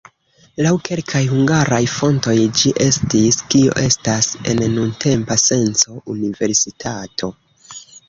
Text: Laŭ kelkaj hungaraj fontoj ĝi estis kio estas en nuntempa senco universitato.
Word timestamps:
Laŭ 0.67 0.69
kelkaj 0.87 1.21
hungaraj 1.33 1.81
fontoj 1.97 2.35
ĝi 2.61 2.73
estis 2.87 3.39
kio 3.53 3.77
estas 3.85 4.33
en 4.55 4.67
nuntempa 4.81 5.41
senco 5.47 6.05
universitato. 6.19 7.35